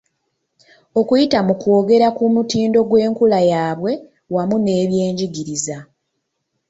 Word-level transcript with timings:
Okuyita 0.99 1.39
mu 1.47 1.53
kwongera 1.61 2.07
ku 2.17 2.23
mutindo 2.35 2.79
gw’enkula 2.89 3.39
yaabwe 3.51 3.91
wamu 4.33 4.57
n’ebyenjigiriza. 4.59 5.77